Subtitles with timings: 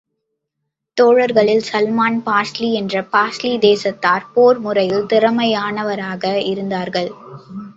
[0.97, 7.11] தோழர்களில் Salman Farsi என்ற பார்ஸி தேசத்தார் போர் முறைமையில் திறமையானவராக இருந்தார்கள்.